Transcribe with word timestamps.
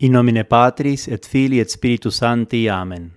In 0.00 0.12
nomine 0.12 0.44
Patris 0.44 1.08
et 1.08 1.26
Filii 1.26 1.58
et 1.58 1.70
Spiritus 1.70 2.16
Sancti. 2.16 2.68
Amen. 2.68 3.10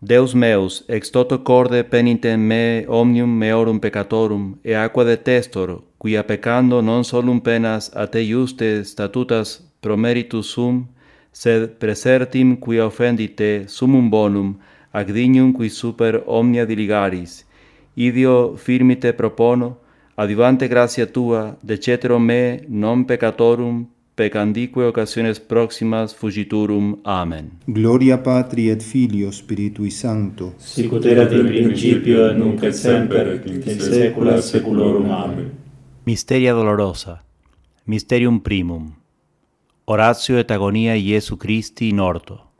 Deus 0.00 0.32
meus, 0.32 0.82
ex 0.88 1.10
toto 1.10 1.42
corde 1.42 1.82
penitent 1.84 2.40
me 2.40 2.86
omnium 2.88 3.28
meorum 3.28 3.78
peccatorum, 3.78 4.58
e 4.64 4.72
aqua 4.74 5.04
detestor, 5.04 5.82
quia 5.98 6.24
peccando 6.24 6.80
non 6.80 7.04
solum 7.04 7.40
penas 7.40 7.90
a 7.92 8.06
te 8.06 8.20
iuste 8.20 8.84
statutas 8.84 9.60
promeritus 9.80 10.48
sum, 10.48 10.86
sed 11.30 11.76
presertim 11.76 12.56
quia 12.56 12.86
offendi 12.86 13.28
te 13.28 13.64
sumum 13.68 14.08
bonum, 14.08 14.56
ac 14.92 15.12
dignum 15.12 15.52
qui 15.52 15.68
super 15.68 16.22
omnia 16.24 16.64
diligaris. 16.64 17.44
Idio 17.96 18.56
firmite 18.56 19.12
propono, 19.12 19.76
adivante 20.14 20.68
gratia 20.68 21.04
tua, 21.06 21.54
decetero 21.60 22.18
me 22.18 22.64
non 22.68 23.04
peccatorum 23.04 23.93
pecandique 24.14 24.82
occasiones 24.82 25.40
proximas 25.40 26.14
fugiturum. 26.14 27.00
Amen. 27.04 27.50
Gloria 27.66 28.18
Patri 28.22 28.70
et 28.70 28.82
Filio 28.82 29.30
Spiritui 29.30 29.90
Sancto. 29.90 30.54
Sicut 30.58 31.04
erat 31.04 31.32
in 31.32 31.46
principio 31.46 32.28
et 32.30 32.38
nunc 32.38 32.62
et 32.62 32.74
semper 32.74 33.26
et 33.34 33.46
in 33.46 33.80
saecula 33.80 34.40
saeculorum. 34.40 35.10
Amen. 35.10 35.50
Misteria 36.06 36.52
dolorosa. 36.52 37.20
Mysterium 37.86 38.40
primum. 38.40 38.92
Oratio 39.86 40.38
et 40.38 40.50
agonia 40.50 40.94
Iesu 40.94 41.36
Christi 41.36 41.88
in 41.88 42.00
orto. 42.00 42.53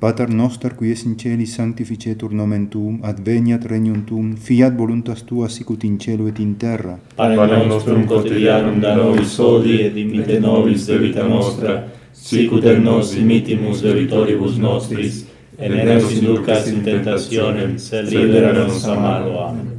Pater 0.00 0.30
noster 0.32 0.76
qui 0.76 0.90
es 0.90 1.02
in 1.04 1.18
celi 1.18 1.44
sanctificetur 1.44 2.32
nomen 2.32 2.68
tuum, 2.72 3.00
adveniat 3.04 3.66
regnum 3.68 4.06
tuum, 4.08 4.30
fiat 4.34 4.72
voluntas 4.72 5.26
tua 5.28 5.48
sicut 5.48 5.84
in 5.84 5.98
cielo 5.98 6.26
et 6.26 6.38
in 6.38 6.54
terra. 6.56 6.94
Panem 7.16 7.68
nostrum 7.68 8.06
quotidianum 8.08 8.80
da 8.80 8.94
nobis 8.96 9.34
hodie 9.38 9.84
et 9.86 9.92
dimitte 9.94 10.38
nobis 10.40 10.86
debita 10.88 11.26
nostra, 11.28 11.74
sicut 12.12 12.64
et 12.64 12.80
nos 12.80 13.12
dimittimus 13.12 13.82
debitoribus 13.84 14.56
nostris, 14.56 15.26
et 15.58 15.68
ne 15.68 15.84
nos 15.84 16.08
inducas 16.16 16.72
in 16.72 16.80
tentationem, 16.80 17.76
sed 17.76 18.08
libera 18.08 18.54
nos 18.56 18.88
a 18.88 18.96
malo. 18.96 19.36
Amen. 19.50 19.69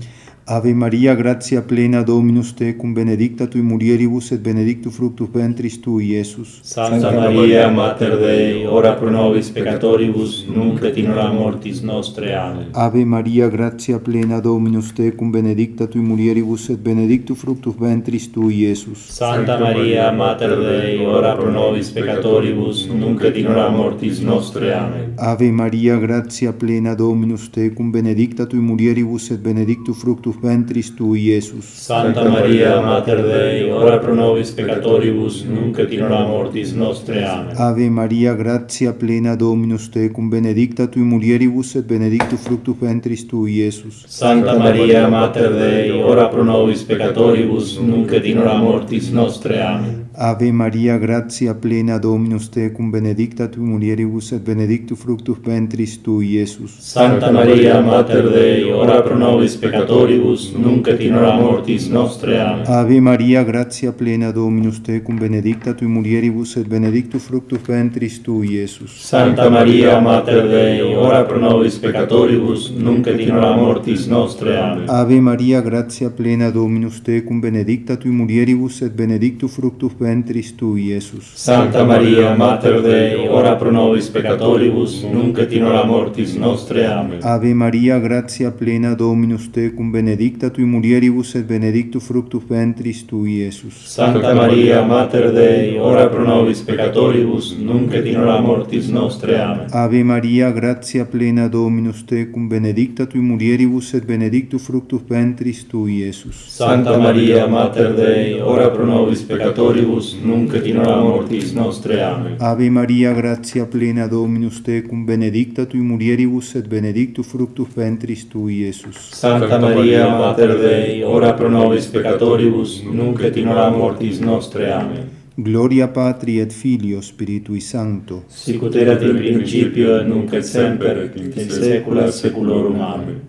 Ave 0.51 0.73
Maria, 0.73 1.15
gratia 1.15 1.61
plena 1.61 2.03
Dominus 2.03 2.53
tecum, 2.53 2.93
benedicta 2.93 3.47
tui 3.47 3.61
mulieribus 3.61 4.31
et 4.31 4.41
benedictus 4.41 4.93
fructus 4.93 5.29
ventris 5.31 5.79
tui, 5.79 6.09
Iesus. 6.11 6.59
Santa 6.61 7.09
Maria, 7.13 7.69
Mater 7.69 8.17
Dei, 8.19 8.65
ora 8.65 8.91
pro 8.95 9.09
nobis 9.09 9.49
peccatoribus, 9.49 10.45
nunc 10.49 10.83
et 10.83 10.97
in 10.97 11.09
hora 11.09 11.31
mortis 11.31 11.79
nostre. 11.79 12.33
Amen. 12.35 12.67
Ave 12.73 13.05
Maria, 13.05 13.47
gratia 13.47 13.99
plena 13.99 14.41
Dominus 14.41 14.91
tecum, 14.91 15.31
benedicta 15.31 15.87
tui 15.87 16.01
mulieribus 16.01 16.67
et 16.67 16.79
benedictus 16.79 17.37
fructus 17.37 17.75
ventris 17.79 18.29
tui, 18.29 18.65
Iesus. 18.65 19.07
Santa 19.07 19.57
Maria, 19.57 20.11
Mater 20.11 20.57
Dei, 20.59 20.99
ora 21.05 21.33
pro 21.33 21.49
nobis 21.49 21.91
peccatoribus, 21.91 22.89
nunc 22.89 23.23
et 23.23 23.37
in 23.37 23.47
hora 23.47 23.69
mortis 23.69 24.19
nostre. 24.19 24.73
Amen. 24.73 25.13
Ave 25.15 25.49
Maria, 25.49 25.95
gratia 25.95 26.51
plena 26.51 26.93
Dominus 26.93 27.47
tecum, 27.49 27.89
benedicta 27.89 28.45
tui 28.45 28.59
mulieribus 28.59 29.31
et 29.31 29.39
benedictus 29.39 29.97
fructus 29.97 30.39
ventris 30.41 30.89
tu, 30.95 31.13
Iesus. 31.15 31.65
Santa 31.85 32.27
Maria, 32.27 32.79
Mater 32.81 33.21
Dei, 33.21 33.69
ora 33.69 33.99
pro 33.99 34.13
nobis 34.15 34.51
peccatoribus, 34.51 35.43
nunc 35.45 35.79
et 35.79 35.93
in 35.93 36.03
hora 36.03 36.25
mortis 36.25 36.73
nostre. 36.73 37.23
Amen. 37.23 37.55
Ave 37.57 37.89
Maria, 37.89 38.33
gratia 38.33 38.93
plena 38.93 39.35
Dominus 39.35 39.89
tecum, 39.89 40.29
benedicta 40.29 40.87
tui 40.87 41.03
mulieribus 41.03 41.75
et 41.75 41.85
benedictus 41.85 42.41
fructus 42.41 42.75
ventris 42.79 43.25
tui, 43.25 43.61
Iesus. 43.61 44.05
Santa 44.07 44.57
Maria, 44.57 45.07
Mater 45.07 45.53
Dei, 45.53 45.91
ora 45.91 46.27
pro 46.27 46.43
nobis 46.43 46.83
peccatoribus, 46.83 47.77
nunc 47.79 48.11
et 48.11 48.25
in 48.25 48.37
hora 48.39 48.57
mortis 48.57 49.09
nostre. 49.09 49.61
Amen. 49.61 50.09
Ave 50.13 50.51
Maria, 50.51 50.97
gratia 50.97 51.53
plena 51.53 51.97
Dominus 51.97 52.49
tecum, 52.49 52.91
benedicta 52.91 53.47
tui 53.47 53.63
mulieribus 53.63 54.33
et 54.33 54.41
benedictus 54.41 54.99
fructus 54.99 55.37
ventris 55.41 56.01
tui, 56.01 56.35
Iesus. 56.35 56.75
Santa 56.79 57.31
Maria, 57.31 57.79
Mater 57.79 58.29
Dei, 58.29 58.69
ora 58.69 59.01
pro 59.01 59.15
nobis 59.15 59.55
peccatoribus, 59.55 60.51
nunc 60.51 60.87
et 60.87 60.99
in 60.99 61.15
hora 61.15 61.37
mortis 61.39 61.87
nostre. 61.87 62.37
Amen. 62.41 62.65
Ave 62.67 62.99
Maria, 62.99 63.43
gratia 63.43 63.93
plena 63.93 64.31
Dominus 64.31 64.81
tecum, 64.81 65.17
benedicta 65.17 65.73
tui 65.73 65.87
mulieribus 65.87 66.57
et 66.57 66.67
benedictus 66.67 67.23
fructus 67.23 67.61
ventris 67.65 68.21
tui, 68.21 68.51
Iesus. 68.57 68.91
Santa 68.91 69.49
Maria, 69.49 69.97
Mater 70.01 70.45
Dei, 70.49 70.93
ora 70.93 71.23
pro 71.23 71.39
nobis 71.39 71.77
peccatoribus, 71.77 72.69
nunc 72.75 73.07
et 73.07 73.17
in 73.21 73.31
hora 73.31 73.55
mortis 73.55 74.07
nostre. 74.07 74.57
Amen. 74.57 74.89
Ave 74.89 75.21
Maria, 75.21 75.61
gratia 75.61 76.09
plena 76.09 76.51
Dominus 76.51 76.99
tecum, 77.01 77.39
benedicta 77.39 77.95
tui 77.95 78.11
mulieribus 78.11 78.81
et 78.81 78.91
benedictus 78.91 79.53
fructus 79.53 79.99
ventris 80.01 80.55
tu, 80.57 80.75
Iesus. 80.75 81.31
Santa 81.35 81.83
Maria, 81.85 82.33
Mater 82.35 82.81
Dei, 82.81 83.27
ora 83.27 83.55
pro 83.55 83.71
nobis 83.71 84.09
peccatoribus, 84.09 85.03
nunc 85.03 85.37
et 85.37 85.53
in 85.53 85.63
hora 85.63 85.83
mortis 85.85 86.33
nostre. 86.35 86.85
Amen. 86.87 87.19
Ave 87.21 87.53
Maria, 87.53 87.99
gratia 87.99 88.51
plena 88.51 88.95
Dominus 88.95 89.49
tecum, 89.51 89.91
benedicta 89.91 90.49
tui 90.49 90.63
mulieribus 90.65 91.35
et 91.35 91.45
benedictus 91.45 92.03
fructus 92.03 92.43
ventris 92.47 93.05
tui, 93.05 93.37
Iesus. 93.43 93.85
Santa 93.85 94.33
Maria, 94.33 94.81
Mater 94.83 95.31
Dei, 95.31 95.77
ora 95.77 96.07
pro 96.09 96.23
nobis 96.23 96.61
peccatoribus, 96.61 97.55
nunc 97.59 97.93
et 97.93 98.05
in 98.05 98.17
hora 98.17 98.39
mortis 98.41 98.87
nostre. 98.89 99.39
Amen. 99.39 99.67
Ave 99.71 100.03
Maria, 100.03 100.51
gratia 100.51 101.05
plena 101.05 101.47
Dominus 101.47 102.03
tecum, 102.05 102.47
benedicta 102.47 103.05
tui 103.05 103.19
mulieribus 103.19 103.93
et 103.93 104.05
benedictus 104.05 104.63
fructus 104.63 105.01
ventris 105.07 105.67
tui, 105.67 106.01
Iesus. 106.01 106.47
Santa 106.49 106.97
Maria, 106.97 107.45
Mater 107.47 107.93
Dei, 107.93 108.39
ora 108.39 108.69
pro 108.69 108.85
nobis 108.85 109.21
peccatoribus, 109.21 109.90
Deus, 109.91 110.15
nunc 110.23 110.53
et 110.53 110.65
in 110.65 110.77
hora 110.77 111.01
mortis 111.01 111.51
nostre. 111.53 112.01
Amen. 112.01 112.35
Ave 112.39 112.69
Maria, 112.69 113.13
gratia 113.13 113.65
plena 113.65 114.07
Dominus 114.07 114.61
tecum, 114.61 115.05
benedicta 115.05 115.65
tui 115.65 115.79
mulieribus 115.79 116.55
et 116.55 116.67
benedictus 116.67 117.27
fructus 117.27 117.67
ventris 117.75 118.27
tui, 118.27 118.61
Iesus. 118.61 119.11
Santa 119.11 119.59
Maria, 119.59 120.07
Mater 120.07 120.57
Dei, 120.57 121.03
ora 121.03 121.33
pro 121.33 121.49
nobis 121.49 121.87
peccatoribus, 121.87 122.81
nunc 122.83 123.21
et 123.21 123.35
in 123.37 123.47
hora 123.47 123.69
mortis 123.69 124.19
nostre. 124.19 124.71
Amen. 124.71 125.09
Gloria 125.35 125.87
Patri 125.87 126.39
et 126.39 126.51
Filio 126.51 127.01
Spiritui 127.01 127.59
Sancto. 127.59 128.23
Sicut 128.27 128.75
erat 128.75 129.01
in 129.01 129.15
principio 129.15 129.97
et 129.97 130.07
nunc 130.07 130.33
et 130.33 130.43
semper 130.43 130.97
et 131.05 131.15
in 131.15 131.49
saecula 131.49 132.11
saeculorum. 132.11 132.79
Amen. 132.79 133.19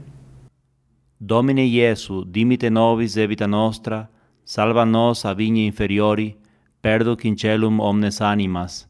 Domine 1.16 1.62
Iesu, 1.62 2.24
dimite 2.24 2.68
nobis 2.68 3.14
debita 3.14 3.46
nostra, 3.46 4.08
salva 4.42 4.84
nos 4.84 5.24
a 5.24 5.34
vigne 5.34 5.62
inferiori 5.62 6.40
perdo 6.82 7.16
celum 7.36 7.78
omnes 7.80 8.20
animas, 8.20 8.88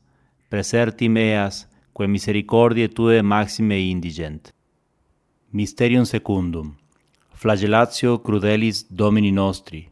presertim 0.48 1.16
eas, 1.16 1.68
quae 1.92 2.08
misericordiae 2.08 2.88
tue 2.88 3.20
maxime 3.22 3.78
indigent. 3.78 4.52
Mysterium 5.52 6.04
secundum. 6.04 6.74
Flagellatio 7.34 8.18
crudelis 8.18 8.86
Domini 8.88 9.30
nostri. 9.30 9.90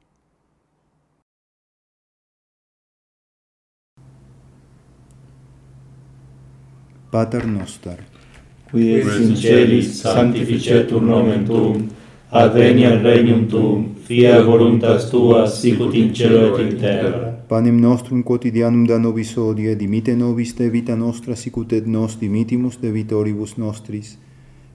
Pater 7.10 7.44
noster, 7.44 7.98
qui 8.70 8.94
es 8.94 9.16
in 9.18 9.34
celis 9.36 10.00
sanctificetur 10.00 11.02
nomen 11.02 11.44
tuum, 11.44 11.88
adveniat 12.30 13.02
regnum 13.02 13.48
tuum, 13.50 13.82
fiat 14.06 14.46
voluntas 14.46 15.10
tua 15.10 15.46
sicut 15.46 15.94
in 15.94 16.14
cielo 16.14 16.54
et 16.54 16.70
in 16.70 16.78
terra 16.78 17.29
panem 17.50 17.80
nostrum 17.80 18.22
quotidianum 18.22 18.84
da 18.86 18.96
nobis 18.98 19.32
odie, 19.36 19.74
dimite 19.74 20.14
nobis 20.14 20.52
de 20.54 20.68
vita 20.70 20.94
nostra, 20.94 21.34
sicut 21.34 21.72
et 21.72 21.86
nos 21.86 22.14
dimitimus 22.20 22.76
de 22.78 22.92
vitoribus 22.94 23.56
nostris, 23.58 24.12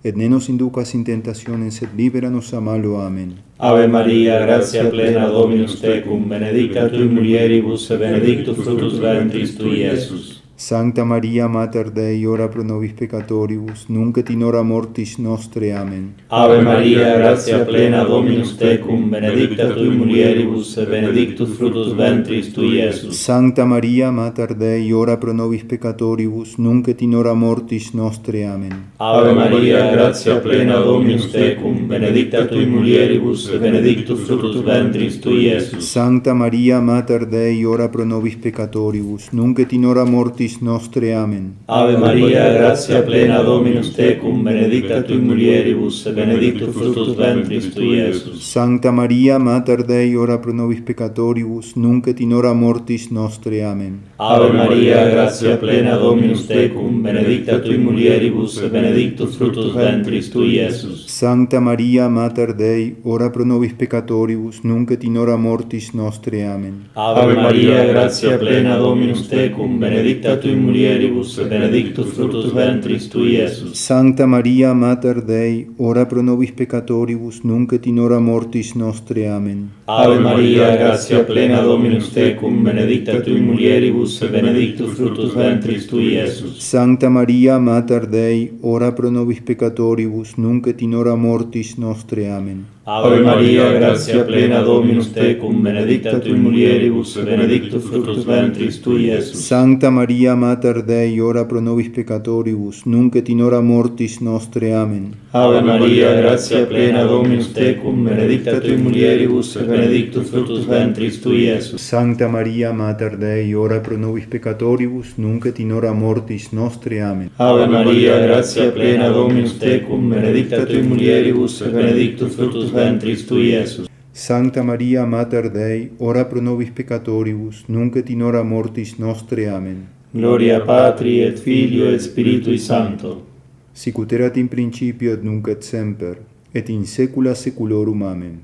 et 0.03 0.17
ne 0.19 0.27
nos 0.27 0.49
inducas 0.51 0.91
in 0.93 1.05
tentationem, 1.07 1.71
sed 1.71 1.95
libera 1.95 2.29
nos 2.29 2.51
a 2.53 2.59
malo. 2.59 2.97
Amen. 2.99 3.31
Ave 3.57 3.87
Maria, 3.87 4.41
gratia 4.43 4.89
plena 4.91 5.29
Dominus 5.31 5.79
tecum, 5.79 6.27
benedicta 6.27 6.89
tu 6.91 7.07
mulieribus, 7.07 7.89
et 7.91 7.99
benedictus 8.03 8.59
fructus 8.59 8.99
ventris 8.99 9.55
tui, 9.55 9.79
Iesus. 9.79 10.34
Sancta 10.57 11.03
Maria 11.03 11.47
Mater 11.47 11.91
Dei, 11.91 12.25
ora 12.25 12.47
pro 12.47 12.63
nobis 12.63 12.93
peccatoribus, 12.93 13.87
nunc 13.89 14.15
et 14.17 14.29
in 14.29 14.41
hora 14.41 14.61
mortis 14.63 15.17
nostre. 15.17 15.73
Amen. 15.73 16.13
Ave 16.29 16.61
Maria, 16.61 17.17
gratia 17.17 17.65
plena 17.65 18.05
Dominus 18.05 18.55
tecum, 18.55 19.09
benedicta 19.09 19.73
tu 19.73 19.91
mulieribus 19.91 20.77
et 20.77 20.87
benedictus 20.87 21.57
fructus 21.57 21.91
ventris 21.93 22.53
tui, 22.53 22.77
Iesus. 22.77 23.19
Sancta 23.21 23.65
Maria 23.65 24.11
Mater 24.11 24.55
Dei, 24.55 24.93
ora 24.93 25.17
pro 25.17 25.33
nobis 25.33 25.65
peccatoribus, 25.65 26.55
nunc 26.57 26.87
et 26.87 27.01
in 27.01 27.15
hora 27.15 27.33
mortis 27.33 27.91
nostre. 27.91 28.45
Amen. 28.45 28.93
Ave 28.95 29.33
Maria, 29.33 29.91
gratia 29.91 30.39
plena 30.39 30.79
Dominus 30.79 31.31
tecum, 31.31 31.85
benedicta 31.85 32.47
tu 32.47 32.65
mulieribus 32.65 33.49
et 33.49 33.59
benedictus 33.59 34.23
fructus 34.23 34.63
ventris 34.63 35.19
tui, 35.19 35.49
Iesus. 35.49 35.83
Sancta 35.91 36.33
Maria 36.33 36.79
Mater 36.79 37.25
Dei, 37.27 37.65
ora 37.65 37.89
pro 37.89 38.05
nobis 38.05 38.37
peccatoribus, 38.37 39.33
nunc 39.33 39.59
et 39.59 39.73
in 39.73 39.83
hora 39.83 40.05
mortis 40.05 40.44
mortis 40.45 40.61
nostre. 40.61 41.13
Amen. 41.13 41.55
Ave 41.65 41.97
Maria, 41.97 42.53
gratia 42.53 43.01
plena 43.01 43.41
Dominus 43.41 43.93
tecum, 43.95 44.43
benedicta 44.43 45.01
tu 45.03 45.13
mulieribus, 45.15 46.05
et 46.05 46.15
benedictus 46.15 46.75
fructus 46.75 47.15
ventris 47.15 47.73
tui, 47.73 47.97
Iesus. 47.97 48.41
Sancta 48.41 48.91
Maria, 48.91 49.39
Mater 49.39 49.83
Dei, 49.83 50.15
ora 50.15 50.37
pro 50.37 50.53
nobis 50.53 50.81
peccatoribus, 50.81 51.75
nunc 51.75 52.07
et 52.07 52.19
in 52.19 52.33
hora 52.33 52.53
mortis 52.53 53.09
nostre. 53.09 53.63
Amen. 53.63 54.01
Ave 54.17 54.51
Maria, 54.51 55.09
gratia 55.09 55.57
plena 55.57 55.97
Dominus 55.97 56.45
tecum, 56.47 57.01
benedicta 57.01 57.59
tu 57.59 57.77
mulieribus, 57.77 58.61
et 58.61 58.71
benedictus 58.71 59.35
fructus 59.35 59.73
ventris 59.73 60.29
tui, 60.29 60.59
Iesus. 60.59 61.07
Sancta 61.07 61.59
Maria, 61.59 62.07
Mater 62.09 62.53
Dei, 62.53 62.95
ora 63.03 63.29
pro 63.29 63.43
nobis 63.43 63.73
peccatoribus, 63.73 64.61
nunc 64.63 64.91
et 64.91 65.03
in 65.03 65.17
hora 65.17 65.35
mortis 65.37 65.93
nostre. 65.93 66.45
Amen. 66.45 66.89
Ave 66.93 67.33
Maria, 67.33 67.85
gratia 67.85 68.37
plena 68.37 68.77
Dominus 68.77 69.27
tecum, 69.27 69.79
benedicta 69.79 70.34
tui 70.37 70.51
tu 70.51 70.57
mulieribus, 70.57 71.37
et 71.39 71.47
benedictus 71.49 72.13
fructus 72.13 72.51
ventris 72.53 73.07
tui, 73.09 73.35
Iesus. 73.35 73.73
Sancta 73.73 74.25
Maria, 74.25 74.73
Mater 74.73 75.21
Dei, 75.21 75.67
ora 75.77 76.05
pro 76.05 76.21
nobis 76.21 76.51
peccatoribus, 76.51 77.41
nunc 77.43 77.73
et 77.73 77.85
in 77.85 77.99
hora 77.99 78.19
mortis 78.19 78.73
nostre. 78.75 79.27
Amen. 79.27 79.69
Ave 79.85 80.19
Maria, 80.19 80.75
gratia 80.75 81.23
plena 81.23 81.61
Dominus 81.61 82.11
tecum, 82.13 82.63
benedicta 82.63 83.21
tu 83.21 83.37
mulieribus, 83.37 84.21
et 84.21 84.31
benedictus 84.31 84.93
fructus 84.93 85.33
ventris 85.33 85.87
tui, 85.87 86.13
Iesus. 86.13 86.59
Sancta 86.59 87.09
Maria, 87.09 87.59
Mater 87.59 88.07
Dei, 88.07 88.51
ora 88.61 88.91
pro 88.91 89.09
nobis 89.09 89.41
peccatoribus, 89.41 90.37
nunc 90.37 90.67
et 90.67 90.81
in 90.81 90.95
hora 90.95 91.15
mortis 91.15 91.75
nostre. 91.77 92.29
Amen. 92.29 92.74
Ave 92.87 93.19
Maria, 93.19 93.71
gratia 93.71 94.23
plena 94.23 94.61
Dominus 94.61 95.07
tecum, 95.11 95.63
benedicta 95.63 96.19
tui 96.19 96.37
mulieribus, 96.37 97.15
benedictus 97.17 97.83
fructus 97.83 98.23
ventris 98.23 98.79
tui, 98.79 99.07
Iesus. 99.07 99.43
Sancta 99.43 99.89
Maria, 99.89 100.35
Mater 100.35 100.83
Dei, 100.83 101.19
ora 101.19 101.45
pro 101.45 101.59
nobis 101.59 101.89
peccatoribus, 101.89 102.83
nunc 102.85 103.15
et 103.15 103.29
in 103.29 103.41
hora 103.41 103.59
mortis 103.59 104.19
nostre. 104.19 104.71
Amen. 104.75 105.15
Ave 105.31 105.61
Maria, 105.61 106.13
gratia 106.13 106.63
plena 106.67 107.03
Dominus 107.05 107.51
tecum, 107.53 108.03
benedicta 108.03 108.59
tui 108.59 108.77
mulieribus, 108.77 109.57
benedictus 109.65 110.29
fructus 110.29 110.67
ventris 110.67 111.19
tui, 111.21 111.47
Iesus. 111.47 111.81
Sancta 111.81 112.27
Maria, 112.27 112.71
Mater 112.71 113.17
Dei, 113.17 113.51
ora 113.55 113.79
pro 113.79 113.97
nobis 113.97 114.27
peccatoribus, 114.27 115.15
nunc 115.17 115.47
et 115.47 115.57
in 115.57 115.71
hora 115.71 115.91
mortis 115.91 116.51
nostre. 116.51 117.01
Amen. 117.01 117.31
Ave 117.37 117.65
Maria, 117.65 118.19
gratia 118.19 118.69
plena 118.69 119.09
Dominus 119.09 119.57
tecum, 119.57 120.07
benedicta 120.07 120.63
tui 120.65 120.83
mulieribus, 120.83 121.63
benedictus 121.63 122.35
fructus 122.35 122.73
ventris 122.75 123.25
tu, 123.25 123.39
Iesus. 123.39 123.87
Sancta 124.11 124.63
Maria, 124.63 125.05
Mater 125.05 125.49
Dei, 125.51 125.91
ora 125.97 126.25
pro 126.25 126.39
nobis 126.39 126.69
peccatoribus, 126.69 127.65
nunc 127.67 127.95
et 127.95 128.09
in 128.09 128.21
hora 128.21 128.43
mortis 128.43 128.95
nostre. 128.97 129.49
Amen. 129.49 129.87
Gloria 130.11 130.61
Patri 130.61 131.19
et 131.19 131.39
Filio 131.39 131.89
et 131.91 131.99
Spiritui 131.99 132.57
Sancto. 132.57 133.25
Sicut 133.73 134.13
erat 134.13 134.37
in 134.37 134.47
principio 134.47 135.11
et 135.11 135.23
nunc 135.23 135.47
et 135.47 135.63
semper, 135.63 136.21
et 136.53 136.69
in 136.69 136.85
saecula 136.85 137.33
saeculorum. 137.35 138.03
Amen. 138.03 138.39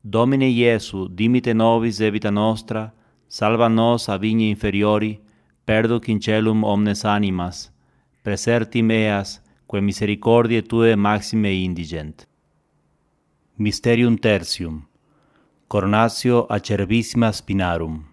Domine 0.00 0.48
Iesu, 0.48 1.08
dimite 1.08 1.52
nobis 1.52 1.98
debita 1.98 2.30
nostra, 2.30 2.90
salva 3.28 3.68
nos 3.68 4.08
a 4.08 4.16
vigne 4.16 4.48
inferiori, 4.48 5.20
perduc 5.66 6.08
in 6.08 6.18
celum 6.20 6.64
omnes 6.64 7.04
animas, 7.04 7.68
preserti 8.22 8.82
meas, 8.82 9.42
quae 9.66 9.80
misericordiae 9.80 10.62
Tue 10.62 10.96
maxime 10.96 11.52
indigent. 11.52 12.29
Mysterium 13.60 14.16
tertium. 14.16 14.88
Coronatio 15.66 16.46
acerbissima 16.48 17.30
spinarum. 17.30 18.04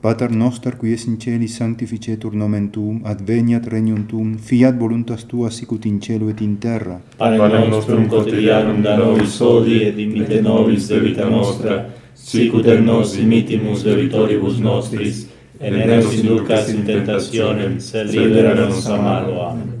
Pater 0.00 0.30
noster 0.30 0.76
qui 0.76 0.92
es 0.92 1.06
in 1.06 1.20
celi 1.20 1.46
sanctificetur 1.46 2.34
nomen 2.34 2.70
tuum, 2.70 3.04
adveniat 3.04 3.66
regnum 3.66 4.06
tuum, 4.06 4.36
fiat 4.36 4.74
voluntas 4.74 5.24
tua 5.24 5.50
sicut 5.50 5.84
in 5.84 6.00
cielo 6.00 6.28
et 6.28 6.40
in 6.40 6.58
terra. 6.58 7.00
Panem 7.18 7.70
nostrum 7.70 8.08
quotidianum 8.08 8.82
da 8.82 8.96
nobis 8.96 9.38
hodie 9.40 9.86
et 9.86 9.94
dimitte 9.94 10.42
nobis 10.42 10.88
debita 10.88 11.30
nostra, 11.30 11.84
sicut 12.14 12.66
et 12.66 12.80
nos 12.80 13.14
dimittimus 13.14 13.84
debitoribus 13.84 14.58
nostris 14.58 15.27
Eneos 15.60 16.14
y 16.14 16.22
Lucas, 16.22 16.66
sin 16.66 16.84
tentacionem, 16.84 17.80
se 17.80 18.04
liberan 18.04 18.68
nos 18.68 18.86
amado. 18.86 19.48
Amén. 19.48 19.77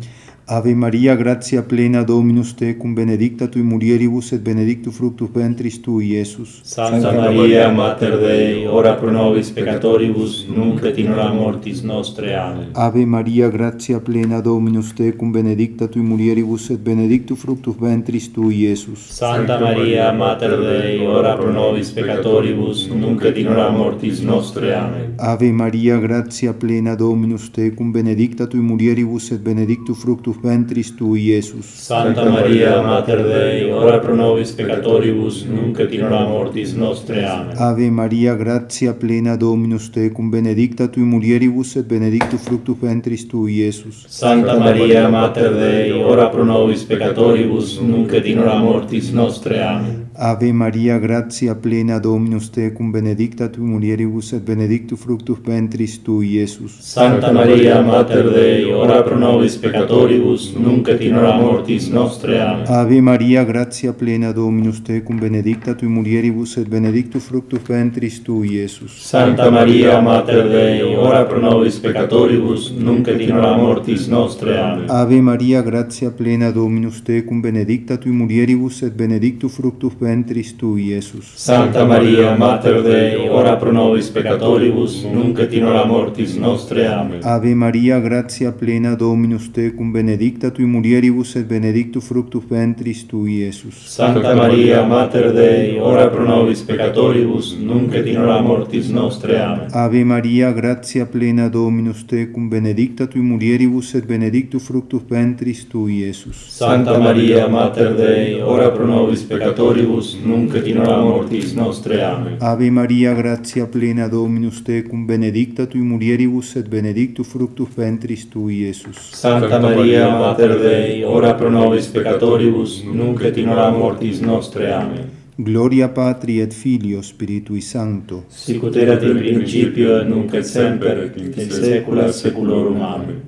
Ave 0.50 0.74
Maria, 0.74 1.14
gratia 1.14 1.62
plena 1.62 2.02
Dominus 2.02 2.54
tecum, 2.54 2.94
benedicta 2.94 3.48
tui 3.48 3.60
mulieribus 3.60 4.32
et 4.32 4.40
benedictus 4.40 4.94
fructus 4.94 5.28
ventris 5.30 5.78
tui, 5.82 6.14
Iesus. 6.14 6.62
Sancta 6.64 7.12
Maria, 7.12 7.68
Mater 7.68 8.16
Dei, 8.18 8.64
ora 8.66 8.94
pro 8.94 9.10
nobis 9.10 9.50
peccatoribus, 9.50 10.46
nunc 10.48 10.82
et 10.84 10.96
in 10.96 11.10
hora 11.10 11.30
mortis 11.34 11.82
nostre. 11.82 12.34
Amen. 12.34 12.70
Ave 12.72 13.04
Maria, 13.04 13.50
gratia 13.50 14.00
plena 14.00 14.40
Dominus 14.40 14.94
tecum, 14.94 15.30
benedicta 15.32 15.86
tui 15.86 16.00
mulieribus 16.00 16.70
et 16.70 16.80
benedictus 16.80 17.38
fructus 17.38 17.76
ventris 17.76 18.30
tui, 18.32 18.62
Iesus. 18.62 19.04
Sancta 19.10 19.58
Maria, 19.60 20.10
Mater 20.12 20.56
Dei, 20.56 21.04
ora 21.04 21.36
pro 21.36 21.52
nobis 21.52 21.90
peccatoribus, 21.90 22.88
nunc 22.88 23.22
et 23.22 23.36
in 23.36 23.48
hora 23.48 23.68
mortis 23.68 24.22
nostre. 24.22 24.72
Amen. 24.74 25.12
Ave 25.18 25.52
Maria, 25.52 25.98
gratia 25.98 26.54
plena 26.54 26.94
Dominus 26.94 27.50
tecum, 27.50 27.92
benedicta 27.92 28.46
tui 28.46 28.60
mulieribus 28.60 29.30
et 29.32 29.42
benedictus 29.42 29.98
fructus 29.98 30.37
ventris 30.42 30.94
tui, 30.94 31.28
Iesus. 31.28 31.66
Santa 31.66 32.24
Maria, 32.28 32.80
Mater 32.82 33.22
Dei, 33.22 33.70
ora 33.70 33.98
pro 33.98 34.14
nobis 34.14 34.52
peccatoribus, 34.52 35.44
nunc 35.44 35.78
et 35.78 35.92
in 35.92 36.04
hora 36.04 36.26
mortis 36.26 36.72
nostre. 36.72 37.24
Amen. 37.24 37.54
Ave 37.56 37.90
Maria, 37.90 38.34
gratia 38.34 38.94
plena 38.94 39.36
Dominus 39.36 39.90
tecum, 39.90 40.30
benedicta 40.30 40.88
tui 40.88 41.02
mulieribus 41.02 41.76
et 41.76 41.86
benedictus 41.86 42.42
fructus 42.42 42.76
ventris 42.80 43.26
tui, 43.26 43.60
Iesus. 43.60 44.04
Santa 44.08 44.58
Maria, 44.58 45.08
Mater 45.08 45.54
Dei, 45.54 45.92
ora 45.92 46.28
pro 46.28 46.44
nobis 46.44 46.84
peccatoribus, 46.84 47.78
nunc 47.80 48.12
et 48.12 48.26
in 48.26 48.38
hora 48.38 48.58
mortis 48.58 49.10
nostre. 49.10 49.62
Amen. 49.62 50.07
Ave 50.20 50.50
Maria, 50.50 50.98
gratia 50.98 51.54
plena 51.54 52.00
Dominus 52.00 52.50
tecum, 52.50 52.90
benedicta 52.90 53.48
tu 53.48 53.62
mulieribus 53.62 54.32
et 54.32 54.42
benedictus 54.42 54.98
fructus 54.98 55.38
ventris 55.44 56.02
tui, 56.02 56.32
Iesus. 56.32 56.80
Santa 56.80 57.30
Maria, 57.30 57.80
Mater 57.82 58.28
Dei, 58.32 58.64
ora 58.64 59.00
pro 59.04 59.16
nobis 59.16 59.56
peccatoribus, 59.56 60.56
nunc 60.56 60.88
et 60.88 61.02
in 61.02 61.14
hora 61.14 61.36
mortis 61.36 61.86
nostre. 61.86 62.40
Amen. 62.40 62.66
Ave 62.66 63.00
Maria, 63.00 63.44
gratia 63.44 63.92
plena 63.92 64.32
Dominus 64.32 64.82
tecum, 64.82 65.20
benedicta 65.20 65.76
tu 65.76 65.86
mulieribus 65.86 66.56
et 66.56 66.66
benedictus 66.66 67.22
fructus 67.22 67.60
ventris 67.62 68.20
tui, 68.20 68.56
Iesus. 68.56 68.98
Santa 68.98 69.48
Maria, 69.50 70.00
Mater 70.00 70.48
Dei, 70.48 70.96
ora 70.96 71.26
pro 71.26 71.38
nobis 71.38 71.78
peccatoribus, 71.78 72.72
nunc 72.72 73.06
et 73.06 73.20
in 73.20 73.36
hora 73.36 73.56
mortis 73.56 74.08
nostre. 74.08 74.58
Amen. 74.58 74.90
Ave 74.90 75.20
Maria, 75.20 75.62
gratia 75.62 76.10
plena 76.10 76.50
Dominus 76.50 77.04
tecum, 77.04 77.40
benedicta 77.40 77.96
tu 77.96 78.08
mulieribus 78.08 78.82
et 78.82 78.92
benedictus 78.96 79.52
fructus 79.52 79.92
ventris 79.92 80.07
ventris 80.08 80.54
tui, 80.56 80.88
Iesus. 80.88 81.32
Santa 81.34 81.84
Maria, 81.84 82.34
Mater 82.36 82.82
Dei, 82.82 83.28
ora 83.28 83.56
pro 83.56 83.72
nobis 83.72 84.08
peccatoribus, 84.10 85.02
nunc 85.04 85.38
et 85.38 85.52
in 85.52 85.66
hora 85.66 85.84
mortis 85.84 86.34
nostre. 86.36 86.86
Amen. 86.86 87.20
Ave 87.22 87.54
Maria, 87.54 87.98
gratia 88.00 88.52
plena 88.52 88.94
Dominus 88.94 89.50
tecum, 89.52 89.92
benedicta 89.92 90.50
tui 90.50 90.64
mulieribus 90.64 91.34
et 91.36 91.46
benedictus 91.46 92.04
fructus 92.04 92.44
ventris 92.48 93.04
tui, 93.06 93.42
Iesus. 93.42 93.74
Santa 93.84 94.34
Maria, 94.34 94.82
Mater 94.86 95.32
Dei, 95.32 95.78
ora 95.78 96.08
pro 96.08 96.24
nobis 96.24 96.62
peccatoribus, 96.62 97.52
nunc 97.58 97.94
et 97.94 98.06
in 98.06 98.18
hora 98.22 98.40
mortis 98.40 98.88
nostre. 98.88 99.38
Amen. 99.40 99.68
Ave 99.72 100.04
Maria, 100.04 100.52
gratia 100.52 101.06
plena 101.06 101.48
Dominus 101.48 102.04
tecum, 102.06 102.48
benedicta 102.48 103.06
tui 103.06 103.20
mulieribus 103.20 103.94
et 103.94 104.06
benedictus 104.06 104.64
fructus 104.64 105.02
ventris 105.08 105.66
tui, 105.68 106.00
Iesus. 106.04 106.46
Santa 106.56 106.98
Maria, 106.98 107.46
Mater 107.48 107.94
Dei, 107.94 108.40
ora 108.40 108.70
pro 108.70 108.86
nobis 108.86 109.22
peccatoribus, 109.22 109.97
Deus, 109.98 110.16
nunc 110.22 110.54
et 110.54 110.66
in 110.66 110.78
hora 110.78 111.02
mortis 111.02 111.52
nostre. 111.54 112.02
Amen. 112.02 112.36
Ave 112.40 112.70
Maria, 112.70 113.12
gratia 113.14 113.66
plena 113.66 114.08
Dominus 114.08 114.62
tecum, 114.62 115.04
benedicta 115.06 115.66
tui 115.66 115.80
mulieribus 115.80 116.54
et 116.56 116.68
benedictus 116.68 117.26
fructus 117.26 117.68
ventris 117.74 118.28
tui, 118.28 118.62
Iesus. 118.62 119.12
Santa 119.12 119.58
Maria, 119.58 120.08
Mater 120.08 120.58
Dei, 120.60 121.02
ora 121.02 121.34
pro 121.34 121.50
nobis 121.50 121.86
peccatoribus, 121.86 122.82
nunc 122.84 123.22
et 123.22 123.36
in 123.36 123.48
hora 123.48 123.70
mortis 123.70 124.20
nostre. 124.20 124.72
Amen. 124.72 125.16
Gloria 125.34 125.88
Patri 125.88 126.40
et 126.40 126.52
Filio 126.52 127.00
Spiritui 127.00 127.60
Sancto. 127.60 128.24
Sicut 128.28 128.76
erat 128.76 129.02
in 129.02 129.16
principio 129.16 130.00
et 130.00 130.06
nunc 130.06 130.34
et 130.34 130.44
semper 130.44 131.04
et 131.04 131.16
in 131.16 131.50
saecula 131.50 132.12
saeculorum. 132.12 132.80
Amen. 132.80 133.22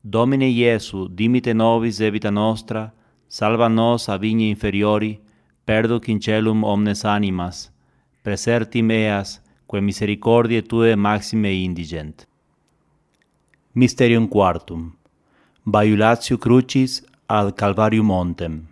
Domine 0.00 0.48
Iesu, 0.48 1.08
dimite 1.08 1.52
nobis 1.52 1.98
debita 1.98 2.30
nostra, 2.30 2.92
salva 3.26 3.68
nos 3.68 4.08
a 4.08 4.16
vigne 4.18 4.48
inferiori 4.48 5.18
perdo 5.64 6.00
quincelum 6.00 6.64
omnes 6.64 7.04
animas, 7.04 7.70
preserti 8.22 8.82
meas, 8.82 9.40
quae 9.66 9.80
misericordiae 9.80 10.62
tue 10.62 10.96
maxime 10.96 11.52
indigent. 11.64 12.26
Mysterium 13.74 14.28
quartum. 14.28 14.92
Baiulatio 15.64 16.36
crucis 16.38 17.02
ad 17.28 17.54
Calvarium 17.54 18.06
montem. 18.06 18.66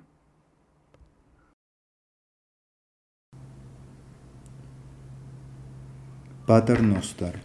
Pater 6.46 6.82
noster, 6.82 7.38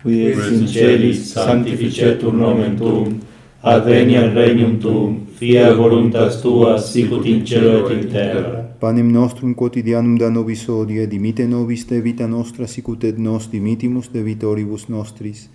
qui 0.00 0.26
es 0.28 0.38
in 0.52 0.68
celis 0.68 1.32
sanctificetur 1.34 2.32
nomen 2.32 2.76
tuum, 2.78 3.18
adveniat 3.62 4.32
regnum 4.38 4.78
tuum, 4.78 5.26
fiat 5.26 5.74
voluntas 5.74 6.40
tua 6.40 6.78
sicut 6.78 7.26
in 7.26 7.44
cielo 7.44 7.90
et 7.90 7.98
in 7.98 8.08
terra 8.08 8.65
panem 8.80 9.08
nostrum 9.12 9.54
quotidianum 9.54 10.16
da 10.18 10.30
nobis 10.30 10.68
odie, 10.68 11.06
dimite 11.06 11.46
nobis 11.46 11.84
de 11.88 12.00
vita 12.00 12.26
nostra, 12.26 12.66
sicut 12.66 13.04
et 13.04 13.18
nos 13.18 13.50
dimitimus 13.50 14.08
de 14.12 14.22
vitoribus 14.22 14.88
nostris, 14.88 15.48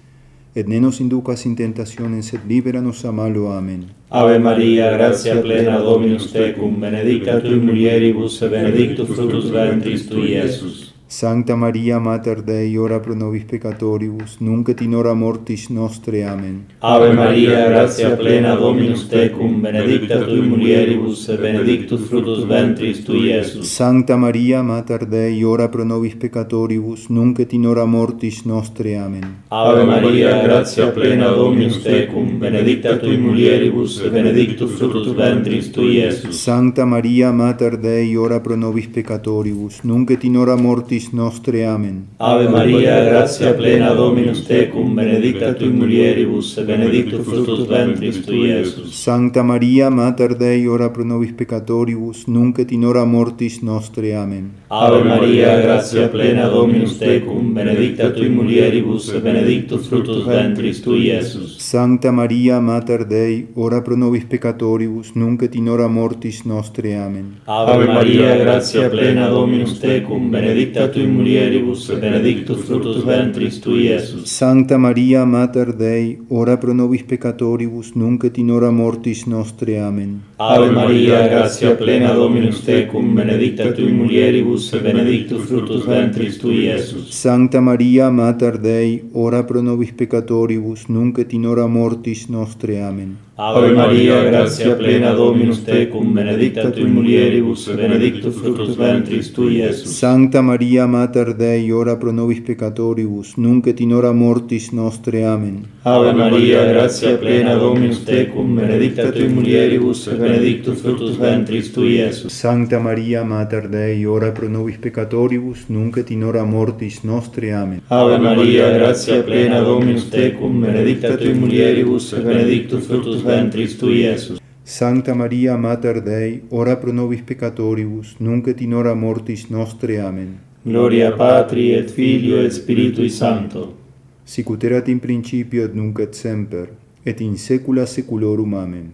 et 0.55 0.67
ne 0.67 0.79
nos 0.79 0.99
inducas 0.99 1.45
in 1.45 1.55
tentationem, 1.55 2.21
sed 2.21 2.41
libera 2.47 2.81
nos 2.81 3.05
a 3.05 3.11
malo. 3.11 3.47
Amen. 3.51 3.85
Ave 4.09 4.39
Maria, 4.39 4.91
gratia 4.91 5.41
plena 5.41 5.79
Dominus 5.79 6.31
tecum, 6.31 6.79
benedicta 6.79 7.39
tu 7.39 7.53
in 7.53 7.65
mulieribus, 7.65 8.41
et 8.41 8.51
benedictus 8.51 9.07
fructus 9.07 9.51
ventris 9.51 10.07
tui, 10.07 10.33
Iesus. 10.35 10.90
Sancta 11.11 11.57
Maria, 11.57 11.99
Mater 11.99 12.41
Dei, 12.41 12.77
ora 12.77 13.01
pro 13.01 13.13
nobis 13.13 13.43
peccatoribus, 13.43 14.37
nunc 14.39 14.69
et 14.69 14.79
in 14.79 14.93
hora 14.95 15.13
mortis 15.13 15.67
nostre. 15.67 16.23
Amen. 16.23 16.67
Ave 16.79 17.11
Maria, 17.11 17.67
gratia 17.67 18.15
plena 18.15 18.55
Dominus 18.55 19.09
tecum, 19.09 19.59
benedicta 19.59 20.23
tu 20.23 20.35
in 20.35 20.47
mulieribus, 20.47 21.27
et 21.27 21.41
benedictus 21.41 22.07
fructus 22.07 22.45
ventris 22.45 23.03
tui, 23.03 23.27
Iesus. 23.27 23.67
Sancta 23.67 24.15
Maria, 24.15 24.61
Mater 24.61 25.05
Dei, 25.05 25.43
ora 25.43 25.67
pro 25.67 25.83
nobis 25.83 26.15
peccatoribus, 26.15 27.09
nunc 27.09 27.39
et 27.39 27.51
in 27.51 27.65
hora 27.65 27.83
mortis 27.83 28.45
nostre. 28.45 28.95
Amen. 28.95 29.43
Ave 29.49 29.83
Maria, 29.83 30.41
gratia 30.41 30.91
plena 30.91 31.27
Dominus 31.27 31.81
tecum, 31.83 32.39
benedicta 32.39 32.97
tu 32.97 33.11
in 33.11 33.19
mulieribus, 33.19 33.99
et 33.99 34.11
benedictus 34.11 34.77
fructus 34.77 35.13
ventris 35.13 35.71
tui, 35.71 35.97
Iesus. 35.97 36.41
Sancta 36.41 36.85
Maria, 36.85 37.33
Mater 37.33 37.77
Dei, 37.77 38.15
ora 38.15 38.39
pro 38.39 38.55
nobis 38.55 38.87
peccatoribus, 38.87 39.83
nunc 39.83 40.09
et 40.09 40.23
in 40.23 40.37
hora 40.37 40.55
mortis 40.55 41.00
Nostre. 41.11 41.65
Amen. 41.65 42.07
Ave 42.17 42.47
Maria, 42.47 43.03
gratia 43.03 43.53
plena 43.53 43.93
Dominus 43.93 44.45
tecum, 44.45 44.93
benedicta 44.95 45.53
tu 45.53 45.65
in 45.65 45.75
mulieribus, 45.75 46.57
et 46.57 46.65
benedictus 46.65 47.25
fructus 47.25 47.67
ventris 47.67 48.21
tui, 48.25 48.47
Iesus. 48.47 48.93
Sancta 48.93 49.43
Maria, 49.43 49.89
Mater 49.89 50.35
Dei, 50.35 50.67
ora 50.67 50.89
pro 50.89 51.03
nobis 51.03 51.31
peccatoribus, 51.31 52.27
nunc 52.27 52.59
et 52.59 52.71
in 52.71 52.85
hora 52.85 53.03
mortis 53.05 53.61
nostre. 53.61 54.13
Amen. 54.15 54.51
Ave 54.67 55.03
Maria, 55.03 55.59
gratia 55.61 56.07
plena 56.07 56.47
Dominus 56.47 56.97
tecum, 56.97 57.53
benedicta 57.53 58.11
tu 58.11 58.23
in 58.23 58.33
mulieribus, 58.33 59.09
et 59.13 59.21
benedictus 59.21 59.87
fructus 59.87 60.23
ventris 60.25 60.81
tui, 60.81 61.09
Iesus. 61.09 61.50
Sancta 61.71 62.11
Maria 62.11 62.59
Mater 62.59 63.05
Dei, 63.05 63.47
ora 63.53 63.81
pro 63.81 63.95
nobis 63.95 64.25
peccatoribus, 64.25 65.13
nunc 65.13 65.41
et 65.43 65.55
in 65.55 65.69
hora 65.69 65.87
mortis 65.87 66.41
nostre. 66.43 66.97
Amen. 66.97 67.37
Ave 67.45 67.85
Maria, 67.85 68.35
gratia 68.35 68.89
plena 68.89 69.29
Dominus 69.29 69.79
tecum, 69.79 70.29
benedicta 70.29 70.89
tu 70.89 70.99
in 70.99 71.13
mulieribus 71.13 71.87
et 71.89 72.01
benedictus 72.01 72.65
fructus 72.65 73.05
ventris 73.05 73.61
tui, 73.61 73.85
Iesus. 73.87 74.27
Sancta 74.29 74.77
Maria 74.77 75.23
Mater 75.23 75.71
Dei, 75.73 76.19
ora 76.27 76.57
pro 76.57 76.73
nobis 76.73 77.03
peccatoribus, 77.03 77.93
nunc 77.95 78.25
et 78.25 78.37
in 78.37 78.51
hora 78.51 78.69
mortis 78.69 79.23
nostre. 79.23 79.79
Amen. 79.79 80.23
Ave 80.35 80.71
Maria, 80.71 81.25
gratia 81.29 81.73
plena 81.77 82.11
Dominus 82.11 82.65
tecum, 82.65 83.15
benedicta 83.15 83.71
tu 83.71 83.87
in 83.87 83.95
mulieribus 83.95 84.73
et 84.73 84.81
benedictus 84.81 85.47
fructus 85.47 85.85
ventris 85.85 86.35
tui, 86.37 86.65
Iesus. 86.67 87.15
Sancta 87.15 87.61
Maria 87.61 88.09
Mater 88.09 88.59
Dei, 88.59 89.01
ora 89.13 89.45
pro 89.45 89.61
nobis 89.61 89.93
peccatoribus, 89.93 90.89
nunc 90.89 91.17
et 91.19 91.31
in 91.31 91.45
hora 91.45 91.60
mortis 91.67 92.27
nostre. 92.29 92.81
Amen. 92.83 93.17
Ave 93.43 93.71
Maria, 93.73 94.23
gratia 94.23 94.75
plena 94.75 95.13
Dominus 95.13 95.63
tecum, 95.63 96.13
benedicta 96.13 96.69
tui 96.69 96.85
mulieribus, 96.85 97.71
benedictus 97.73 98.35
fructus 98.35 98.75
ventris 98.75 99.31
tui, 99.31 99.55
Iesus. 99.55 99.97
Sancta 99.97 100.41
Maria, 100.43 100.85
Mater 100.85 101.33
Dei, 101.33 101.71
ora 101.71 101.97
pro 101.97 102.11
nobis 102.11 102.39
peccatoribus, 102.41 103.37
nunc 103.37 103.65
et 103.65 103.79
in 103.79 103.93
hora 103.93 104.11
mortis 104.11 104.69
nostre. 104.69 105.23
Amen. 105.25 105.65
Ave 105.81 106.13
Maria, 106.13 106.67
gratia 106.67 107.17
plena 107.17 107.55
Dominus 107.55 108.03
tecum, 108.03 108.53
benedicta 108.53 109.09
tui 109.09 109.27
mulieribus, 109.27 110.07
benedictus 110.09 110.79
fructus 110.79 111.17
ventris 111.17 111.71
tui, 111.71 111.95
Iesus. 111.95 112.31
Sancta 112.31 112.77
Maria, 112.77 113.23
Mater 113.23 113.67
Dei, 113.69 114.05
ora 114.05 114.29
pro 114.29 114.49
nobis 114.49 114.77
peccatoribus, 114.77 115.65
nunc 115.69 115.97
et 115.97 116.11
in 116.11 116.25
hora 116.25 116.43
mortis 116.43 117.01
nostre. 117.01 117.53
Amen. 117.53 117.81
Ave 117.87 118.19
Maria, 118.19 118.69
gratia 118.69 119.23
plena 119.23 119.61
Dominus 119.61 120.09
tecum, 120.09 120.61
benedicta 120.61 121.17
tui 121.17 121.33
mulieribus, 121.33 122.13
benedictus 122.21 122.85
fructus 122.85 123.15
ventris 123.15 123.30
ventris 123.31 123.77
Iesus. 123.81 124.39
Sancta 124.63 125.13
Maria, 125.13 125.57
Mater 125.57 126.01
Dei, 126.01 126.43
ora 126.49 126.75
pro 126.77 126.91
nobis 126.91 127.21
peccatoribus, 127.21 128.15
nunc 128.19 128.47
et 128.47 128.61
in 128.61 128.73
hora 128.73 128.93
mortis 128.93 129.49
nostre. 129.49 129.99
Amen. 129.99 130.39
Gloria 130.63 131.11
Patri 131.11 131.71
et 131.73 131.89
Filio 131.89 132.37
et 132.41 132.51
Spiritui 132.51 133.09
Sancto. 133.09 133.77
Sicut 134.23 134.63
erat 134.63 134.87
in 134.87 134.99
principio 134.99 135.65
et 135.65 135.73
nunc 135.73 135.99
et 135.99 136.13
semper, 136.13 136.69
et 137.03 137.19
in 137.21 137.37
saecula 137.37 137.85
saeculorum. 137.85 138.53
Amen. 138.53 138.91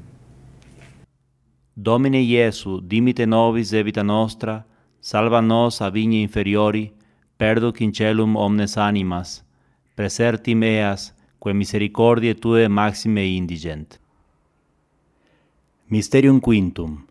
Domine 1.73 2.21
Iesu, 2.21 2.79
dimite 2.81 3.25
nobis 3.25 3.69
debita 3.69 4.01
nostra, 4.01 4.65
salva 4.99 5.41
nos 5.41 5.81
a 5.81 5.89
vigne 5.89 6.21
inferiori, 6.21 6.91
perdo 7.37 7.71
quincelum 7.71 8.35
omnes 8.35 8.77
animas, 8.77 9.43
preserti 9.95 10.55
meas, 10.55 11.13
quae 11.37 11.53
misericordiae 11.53 12.33
tue 12.33 12.67
maxime 12.67 13.21
indigent. 13.21 13.99
Mysterium 15.89 16.41
quintum. 16.41 17.05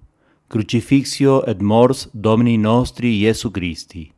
Crucifixio 0.48 1.42
et 1.46 1.62
mors 1.62 2.10
Domini 2.12 2.58
nostri 2.58 3.08
Iesu 3.22 3.50
Christi. 3.50 4.12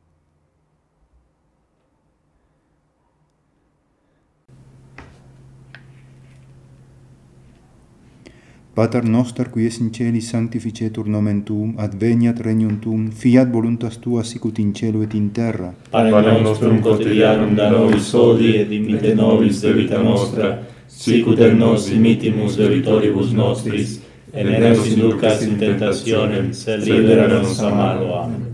Pater 8.75 9.05
noster 9.05 9.49
qui 9.49 9.67
es 9.67 9.79
in 9.79 9.93
celi 9.93 10.21
sanctificetur 10.21 11.07
nomen 11.07 11.45
tuum, 11.45 11.77
adveniat 11.79 12.41
regnum 12.41 12.81
tuum, 12.81 13.13
fiat 13.13 13.53
voluntas 13.53 13.99
tua 13.99 14.25
sicut 14.25 14.59
in 14.59 14.75
cielo 14.75 15.03
et 15.03 15.15
in 15.15 15.31
terra. 15.31 15.73
Panem 15.93 16.43
nostrum 16.43 16.83
quotidianum 16.83 17.55
da 17.55 17.71
nobis 17.71 18.11
hodie 18.13 18.63
et 18.63 18.69
dimitte 18.69 19.15
nobis 19.15 19.63
debita 19.63 20.03
nostra, 20.03 20.67
sicut 20.89 21.39
et 21.39 21.55
nos 21.55 21.87
dimittimus 21.91 22.57
debitoribus 22.59 23.31
nostris, 23.33 24.08
Tenedos 24.33 24.85
sin 24.85 25.01
dudas 25.01 25.41
sin 25.41 25.59
tentaciones, 25.59 26.67
líbranos, 26.67 27.61
amado 27.61 28.23
Amén. 28.23 28.48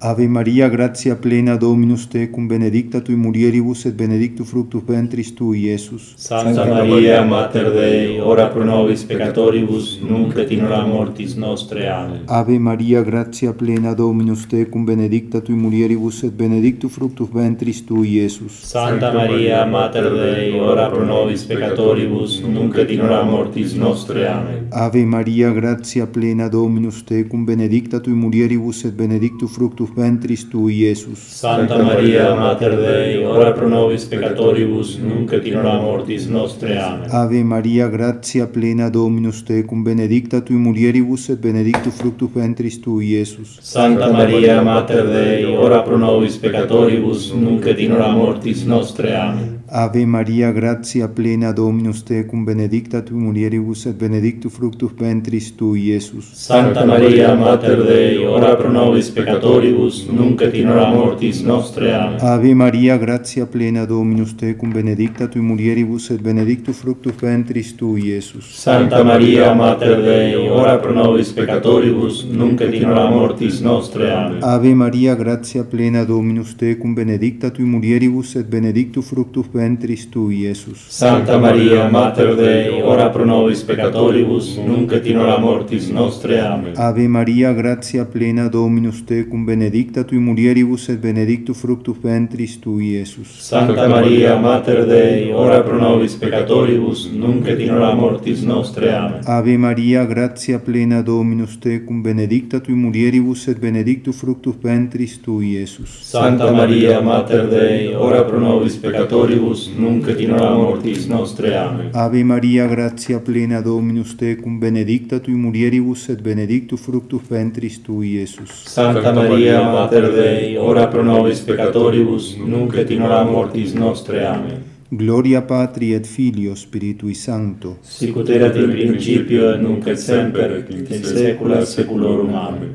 Ave 0.00 0.28
Maria, 0.28 0.68
gratia 0.68 1.16
plena 1.16 1.56
Dominus 1.56 2.06
tecum, 2.06 2.46
benedicta 2.46 3.00
tui 3.00 3.16
mulieribus 3.16 3.84
et 3.84 3.94
benedictus 3.94 4.46
fructus 4.46 4.80
ventris 4.86 5.34
tui, 5.34 5.64
Iesus. 5.64 6.14
Santa 6.16 6.64
Maria, 6.64 7.24
Mater 7.24 7.72
Dei, 7.72 8.20
ora 8.20 8.46
pro 8.46 8.62
nobis 8.62 9.02
peccatoribus, 9.02 9.98
nunc 10.00 10.36
et 10.36 10.52
in 10.52 10.62
hora 10.64 10.84
mortis 10.84 11.34
nostre. 11.34 11.88
Amen. 11.88 12.22
Ave 12.26 12.60
Maria, 12.60 13.02
gratia 13.02 13.52
plena 13.52 13.92
Dominus 13.92 14.46
tecum, 14.46 14.84
benedicta 14.84 15.40
tui 15.40 15.56
mulieribus 15.56 16.22
et 16.22 16.32
benedictus 16.32 16.92
fructus 16.92 17.28
ventris 17.32 17.84
tui, 17.84 18.20
Iesus. 18.20 18.52
Santa 18.62 19.12
Maria, 19.12 19.64
Mater 19.64 20.12
Dei, 20.12 20.60
ora 20.60 20.88
pro 20.90 21.04
nobis 21.04 21.42
peccatoribus, 21.42 22.38
nunc 22.42 22.76
et 22.76 22.92
in 22.92 23.00
hora 23.00 23.24
mortis 23.24 23.74
nostre. 23.74 24.28
Amen. 24.28 24.68
Ave 24.70 25.04
Maria, 25.04 25.50
gratia 25.50 26.06
plena 26.06 26.46
Dominus 26.46 27.02
tecum, 27.02 27.44
benedicta 27.44 27.98
tui 27.98 28.12
mulieribus 28.12 28.84
et 28.84 28.94
benedictus 28.94 29.50
fructus 29.50 29.87
ventris 29.94 30.48
tui, 30.48 30.82
Iesus. 30.82 31.18
Santa 31.18 31.82
Maria, 31.82 32.34
Mater 32.34 32.76
Dei, 32.76 33.24
ora 33.24 33.52
pro 33.52 33.68
nobis 33.68 34.04
peccatoribus, 34.04 34.96
nunc 34.98 35.32
et 35.32 35.46
in 35.46 35.56
hora 35.56 35.80
mortis 35.80 36.26
nostre. 36.26 36.78
Amen. 36.78 37.10
Ave 37.10 37.42
Maria, 37.42 37.88
gratia 37.88 38.46
plena 38.46 38.88
Dominus 38.88 39.42
tecum, 39.42 39.82
benedicta 39.82 40.40
tui 40.40 40.56
mulieribus, 40.56 41.28
et 41.28 41.38
benedictus 41.38 41.94
fructus 41.94 42.30
ventris 42.32 42.80
tui, 42.80 43.14
Iesus. 43.14 43.58
Santa 43.60 44.10
Maria, 44.10 44.62
Mater 44.62 45.06
Dei, 45.06 45.44
ora 45.44 45.82
pro 45.82 45.96
nobis 45.96 46.36
peccatoribus, 46.36 47.32
nunc 47.32 47.66
et 47.66 47.78
in 47.78 47.92
hora 47.92 48.12
mortis 48.12 48.64
nostre. 48.64 49.14
Amen. 49.14 49.57
Ave 49.70 50.06
Maria, 50.06 50.50
gratia 50.50 51.08
plena 51.08 51.52
Dominus 51.52 52.02
tecum, 52.02 52.42
benedicta 52.42 53.02
tu 53.02 53.14
mulieribus 53.14 53.84
et 53.84 53.94
benedictus 53.98 54.50
fructus 54.50 54.92
ventris 54.96 55.54
tui, 55.54 55.90
Iesus. 55.90 56.30
Santa 56.32 56.86
Maria, 56.86 57.34
Mater 57.34 57.84
Dei, 57.84 58.24
ora 58.24 58.56
pro 58.56 58.70
nobis 58.70 59.10
peccatoribus, 59.10 60.06
nunc 60.08 60.40
et 60.40 60.54
in 60.54 60.70
hora 60.70 60.88
mortis 60.88 61.42
nostre. 61.42 61.92
Amen. 61.92 62.18
Ave 62.18 62.54
Maria, 62.54 62.96
gratia 62.96 63.44
plena 63.44 63.84
Dominus 63.84 64.34
tecum, 64.36 64.72
benedicta 64.72 65.28
tu 65.28 65.42
mulieribus 65.42 66.08
et 66.12 66.22
benedictus 66.22 66.78
fructus 66.78 67.12
ventris 67.20 67.74
tui, 67.76 68.08
Iesus. 68.08 68.48
Santa 68.56 69.04
Maria, 69.04 69.52
Mater 69.52 70.00
Dei, 70.00 70.48
ora 70.48 70.78
pro 70.78 70.94
nobis 70.94 71.28
peccatoribus, 71.32 72.24
nunc 72.24 72.62
et 72.62 72.72
in 72.72 72.88
hora 72.88 73.10
mortis 73.10 73.60
nostre. 73.60 74.10
Amen. 74.10 74.38
Ave 74.40 74.72
Maria, 74.72 75.14
gratia 75.14 75.64
plena 75.64 76.04
Dominus 76.04 76.56
tecum, 76.56 76.94
benedicta 76.94 77.50
tu 77.50 77.66
mulieribus 77.66 78.34
et 78.36 78.46
benedictus 78.48 79.04
fructus 79.04 79.44
ventris 79.44 79.57
ventris 79.58 80.06
tu, 80.12 80.28
Iesus. 80.30 80.86
Santa 80.88 81.38
Maria, 81.38 81.88
Mater 81.90 82.34
Dei, 82.38 82.80
ora 82.82 83.08
pro 83.10 83.24
nobis 83.24 83.62
peccatoribus, 83.66 84.56
nunc 84.62 84.92
et 84.92 85.06
in 85.06 85.18
hora 85.18 85.38
mortis 85.38 85.88
nostre. 85.90 86.38
Amen. 86.40 86.72
Ave 86.76 87.08
Maria, 87.08 87.52
gratia 87.52 88.04
plena 88.04 88.48
Dominus 88.48 89.02
tecum, 89.04 89.44
benedicta 89.44 90.04
tui 90.04 90.18
mulieribus 90.18 90.88
et 90.88 90.98
benedictus 90.98 91.58
fructus 91.58 91.96
ventris 92.02 92.58
tui, 92.60 92.94
Iesus. 92.94 93.34
Santa 93.42 93.88
Maria, 93.88 94.36
Mater 94.38 94.84
Dei, 94.86 95.32
ora 95.32 95.62
pro 95.62 95.78
nobis 95.78 96.14
peccatoribus, 96.14 97.08
nunc 97.12 97.48
et 97.48 97.60
in 97.60 97.74
hora 97.74 97.94
mortis 97.94 98.42
nostre. 98.42 98.92
Amen. 98.94 99.20
Ave 99.24 99.56
Maria, 99.56 100.04
gratia 100.04 100.58
plena 100.58 101.02
Dominus 101.02 101.58
tecum, 101.58 102.02
benedicta 102.02 102.60
tui 102.60 102.74
mulieribus 102.74 103.48
et 103.48 103.58
benedictus 103.58 104.16
fructus 104.16 104.54
ventris 104.62 105.18
tui, 105.20 105.56
Iesus. 105.56 105.98
Santa 106.02 106.52
Maria, 106.52 107.00
Mater 107.00 107.48
Dei, 107.48 107.94
ora 107.94 108.22
pro 108.24 108.38
nobis 108.38 108.76
peccatoribus, 108.76 109.47
Deus, 109.48 109.70
nunc 109.76 110.06
et 110.08 110.20
in 110.20 110.30
hora 110.30 110.54
mortis 110.54 111.06
nostre. 111.06 111.56
Amen. 111.56 111.90
Ave 111.92 112.22
Maria, 112.22 112.66
gratia 112.66 113.20
plena 113.20 113.60
Dominus 113.60 114.14
tecum, 114.16 114.58
benedicta 114.58 115.18
tui 115.20 115.34
mulieribus 115.34 116.08
et 116.08 116.20
benedictus 116.20 116.80
fructus 116.80 117.22
ventris 117.28 117.80
tui, 117.82 118.18
Iesus. 118.18 118.64
Santa 118.66 119.12
Maria, 119.12 119.62
Mater 119.62 120.12
Dei, 120.12 120.56
ora 120.56 120.86
pro 120.88 121.02
nobis 121.02 121.40
peccatoribus, 121.40 122.36
nunc 122.36 122.74
et 122.76 122.90
in 122.90 123.02
hora 123.02 123.24
mortis 123.24 123.72
nostre. 123.72 124.24
Amen. 124.26 124.62
Gloria 124.90 125.42
Patri 125.42 125.92
et 125.94 126.06
Filio 126.06 126.54
Spiritui 126.54 127.14
Sancto. 127.14 127.76
Sicut 127.82 128.28
erat 128.28 128.56
in 128.56 128.70
principio 128.70 129.52
et 129.52 129.60
nunc 129.60 129.86
et 129.86 129.98
semper 129.98 130.50
et 130.58 130.70
in 130.70 131.04
saecula 131.04 131.64
saeculorum. 131.64 132.34
Amen. 132.34 132.74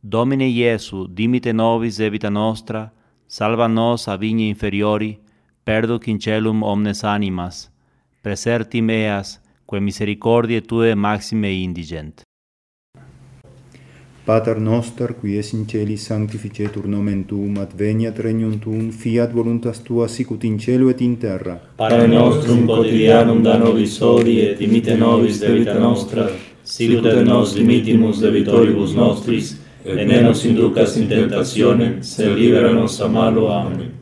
Domine 0.00 0.46
Iesu, 0.46 1.06
dimite 1.06 1.52
nobis 1.52 1.96
debita 1.96 2.30
nostra, 2.30 2.90
salva 3.26 3.66
nos 3.66 4.06
a 4.08 4.16
vigne 4.16 4.46
inferiori 4.46 5.18
perdo 5.68 5.98
quincelum 5.98 6.62
omnes 6.62 7.04
animas, 7.04 7.68
preserti 8.22 8.80
meas, 8.80 9.34
quae 9.66 9.80
misericordiae 9.84 10.62
tue 10.62 10.94
maxime 10.94 11.50
indigent. 11.52 12.22
Pater 14.24 14.60
noster, 14.60 15.12
qui 15.20 15.36
es 15.36 15.52
in 15.52 15.66
celi 15.68 15.98
sanctificetur 15.98 16.86
nomen 16.88 17.26
tuum, 17.28 17.58
adveniat 17.60 18.16
regnum 18.18 18.56
tuum, 18.58 18.88
fiat 18.90 19.34
voluntas 19.34 19.82
tua 19.84 20.08
sicut 20.08 20.44
in 20.44 20.56
celo 20.58 20.88
et 20.88 21.02
in 21.02 21.18
terra. 21.18 21.58
Pane 21.76 22.06
nostrum 22.06 22.64
quotidianum 22.64 23.44
da 23.44 23.58
nobis 23.58 24.00
hodie, 24.00 24.54
et 24.54 24.64
imite 24.64 24.96
nobis 24.96 25.44
de 25.44 25.52
vita 25.52 25.76
nostra, 25.78 26.30
sicut 26.64 27.12
et 27.12 27.24
nos 27.28 27.52
dimitimus 27.60 28.24
de 28.24 28.32
vitoribus 28.40 28.96
nostris, 28.96 29.58
et 29.84 30.00
ne 30.06 30.24
nos 30.24 30.48
inducas 30.48 30.96
in 30.96 31.08
tentationem, 31.12 32.00
sed 32.00 32.38
libera 32.40 32.72
nos 32.72 33.00
a 33.00 33.08
malo. 33.08 33.50
Amen. 33.52 33.97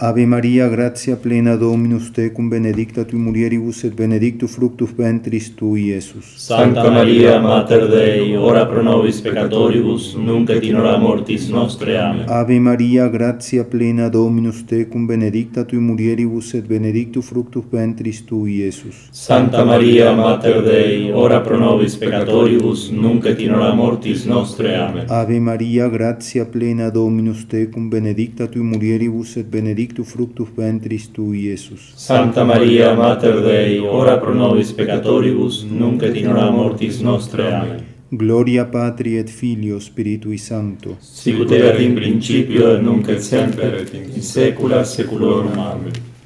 Ave 0.00 0.24
Maria, 0.26 0.68
gratia 0.68 1.16
plena 1.16 1.56
Dominus 1.56 2.12
tecum, 2.12 2.48
benedicta 2.48 3.04
tui 3.04 3.18
mulieribus 3.18 3.82
et 3.82 3.94
benedictus 3.94 4.52
fructus 4.52 4.92
ventris 4.94 5.56
tui, 5.56 5.86
Iesus. 5.86 6.36
Santa 6.36 6.88
Maria, 6.88 7.40
Mater 7.40 7.88
Dei, 7.88 8.36
ora 8.36 8.64
pro 8.64 8.80
nobis 8.80 9.20
peccatoribus, 9.20 10.14
nunc 10.14 10.50
et 10.50 10.62
in 10.62 10.76
hora 10.76 10.96
mortis 10.98 11.48
nostre. 11.48 11.98
Amen. 11.98 12.28
Ave 12.28 12.60
Maria, 12.60 13.08
gratia 13.08 13.64
plena 13.64 14.08
Dominus 14.08 14.62
tecum, 14.66 15.04
benedicta 15.04 15.64
tui 15.64 15.80
mulieribus 15.80 16.54
et 16.54 16.68
benedictus 16.68 17.26
fructus 17.26 17.64
ventris 17.68 18.24
tui, 18.24 18.60
Iesus. 18.62 19.08
Santa 19.10 19.64
Maria, 19.64 20.12
Mater 20.12 20.62
Dei, 20.62 21.10
ora 21.10 21.40
pro 21.40 21.58
nobis 21.58 21.96
peccatoribus, 21.96 22.92
nunc 22.92 23.26
et 23.26 23.40
in 23.40 23.50
hora 23.50 23.74
mortis 23.74 24.26
nostre. 24.26 24.76
Amen. 24.76 25.06
Ave 25.08 25.40
Maria, 25.40 25.88
gratia 25.88 26.44
plena 26.44 26.88
Dominus 26.88 27.48
tecum, 27.48 27.90
benedicta 27.90 28.46
tui 28.46 28.62
mulieribus 28.62 29.36
et 29.38 29.46
benedictus 29.50 29.87
benedictus 29.88 30.12
fructus 30.12 30.48
ventris 30.54 31.10
tu, 31.10 31.32
Iesus. 31.32 31.92
Santa 31.94 32.44
Maria, 32.44 32.94
Mater 32.94 33.40
Dei, 33.40 33.78
ora 33.78 34.18
pro 34.18 34.34
nobis 34.34 34.72
peccatoribus, 34.72 35.64
nunc 35.64 36.02
et 36.02 36.16
in 36.16 36.28
hora 36.28 36.50
mortis 36.50 37.00
nostre. 37.00 37.52
Amen. 37.52 37.84
Gloria 38.10 38.64
Patri 38.64 39.18
et 39.18 39.28
Filio 39.28 39.78
Spiritui 39.78 40.38
Sancto. 40.38 40.96
Sicut 41.00 41.50
erat 41.50 41.80
in 41.80 41.94
principio 41.94 42.74
et 42.74 42.82
nunc 42.82 43.08
et 43.08 43.20
semper 43.20 43.74
et 43.74 43.92
in 43.94 44.22
saecula 44.22 44.84
saeculorum. 44.84 45.58
Amen. 45.58 46.16